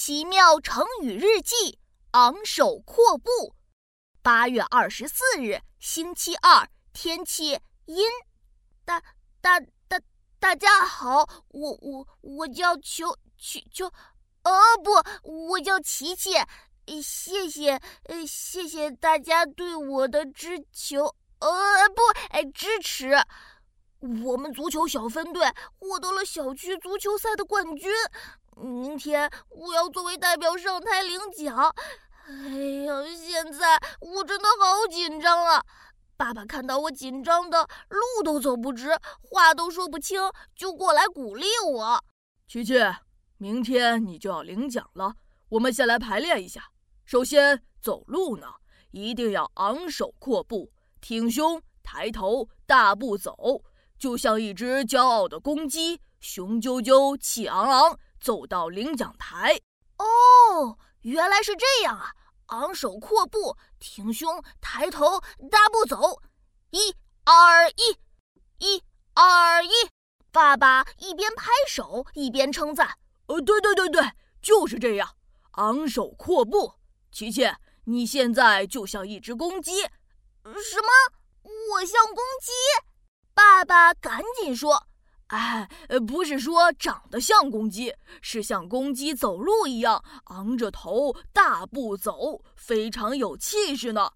[0.00, 1.80] 奇妙成语日记：
[2.12, 3.56] 昂首阔步。
[4.22, 8.08] 八月二十四日，星期二，天气阴。
[8.84, 9.02] 大
[9.40, 9.58] 大
[9.88, 10.00] 大
[10.38, 13.86] 大家好，我我我叫球球球，
[14.44, 14.52] 哦
[14.84, 14.92] 不，
[15.48, 16.30] 我叫琪琪。
[17.02, 17.72] 谢谢，
[18.04, 23.16] 呃，谢谢大家对我的支球，呃，不，哎，支持。
[24.00, 25.42] 我们足球小分队
[25.78, 27.90] 获得了小区足球赛的冠军。
[28.56, 31.74] 明天我要作为代表上台领奖。
[32.26, 32.34] 哎
[32.84, 35.64] 呀，现在我真的好紧张啊！
[36.16, 38.90] 爸爸看到我紧张的路都走不直，
[39.22, 40.20] 话都说不清，
[40.54, 42.04] 就过来鼓励我。
[42.46, 42.74] 琪琪，
[43.38, 45.14] 明天你就要领奖了，
[45.48, 46.62] 我们先来排练一下。
[47.04, 48.46] 首先，走路呢，
[48.90, 50.70] 一定要昂首阔步，
[51.00, 53.62] 挺胸抬头，大步走，
[53.98, 59.60] 就像一只骄傲的公鸡，雄赳赳，气昂昂，走到领奖台。
[59.98, 62.12] 哦，原来是这样啊！
[62.46, 66.22] 昂首阔步，挺胸抬头，大步走，
[66.70, 67.98] 一、二、一，
[68.58, 68.82] 一、
[69.14, 69.70] 二、一。
[70.30, 75.16] 爸爸一边拍手一边称赞：“呃，对对对对，就是这样，
[75.52, 76.74] 昂首阔步。”
[77.10, 77.50] 琪琪，
[77.84, 79.80] 你现在就像一只公鸡。
[79.82, 80.88] 什么？
[81.42, 82.52] 我像公鸡？
[83.58, 84.86] 爸爸赶紧说
[85.34, 85.68] ：“哎，
[86.06, 87.92] 不是说长得像公鸡，
[88.22, 94.12] 是像公鸡走路一样，昂着头大步走，非常有气势呢。”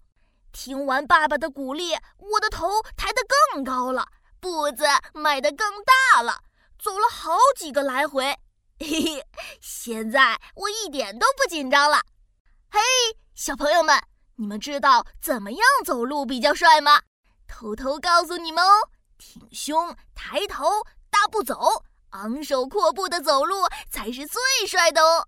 [0.53, 3.21] 听完爸爸的鼓励，我的头抬得
[3.51, 4.07] 更高了，
[4.39, 6.39] 步子迈得更大了，
[6.79, 8.23] 走了好几个来回。
[8.79, 9.25] 嘿嘿，
[9.59, 12.01] 现在我一点都不紧张了。
[12.69, 12.79] 嘿，
[13.35, 14.01] 小朋友们，
[14.37, 17.01] 你们知道怎么样走路比较帅吗？
[17.45, 18.71] 偷偷告诉你们哦，
[19.23, 20.65] 挺胸抬头，
[21.09, 25.27] 大步走，昂首阔步的走路才是最帅的哦。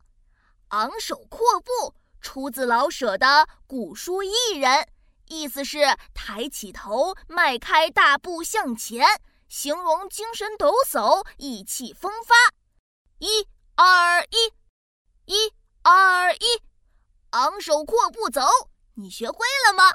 [0.70, 4.86] 昂首阔步出自老舍的古书艺人，
[5.28, 5.80] 意思是
[6.14, 9.08] 抬起头，迈开大步向前，
[9.48, 12.36] 形容精神抖擞，意气风发。
[13.20, 15.54] 一、二、一，一、
[15.84, 16.62] 二、一。
[17.30, 18.42] 昂首阔步走，
[18.96, 19.92] 你学会了吗？